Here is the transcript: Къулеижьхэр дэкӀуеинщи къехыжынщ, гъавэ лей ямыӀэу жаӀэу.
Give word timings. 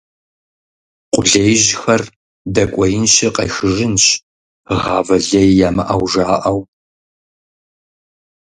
Къулеижьхэр 1.13 2.01
дэкӀуеинщи 2.53 3.29
къехыжынщ, 3.35 4.05
гъавэ 4.81 5.17
лей 5.27 5.49
ямыӀэу 5.67 6.03
жаӀэу. 6.11 6.59